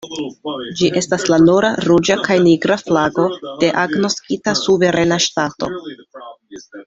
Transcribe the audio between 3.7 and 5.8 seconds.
agnoskita suverena ŝtato.